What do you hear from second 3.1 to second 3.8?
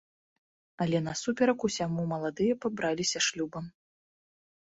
шлюбам.